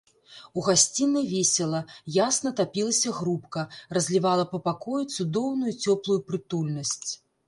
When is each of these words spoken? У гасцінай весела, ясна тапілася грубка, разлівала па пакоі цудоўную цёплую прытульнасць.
У 0.59 0.61
гасцінай 0.67 1.25
весела, 1.33 1.81
ясна 2.15 2.51
тапілася 2.59 3.13
грубка, 3.17 3.65
разлівала 3.97 4.45
па 4.55 4.61
пакоі 4.69 5.03
цудоўную 5.17 5.75
цёплую 5.83 6.17
прытульнасць. 6.31 7.11